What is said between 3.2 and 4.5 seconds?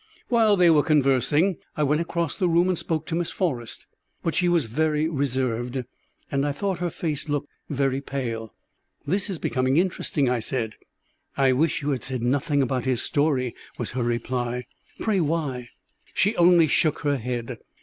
Forrest; but she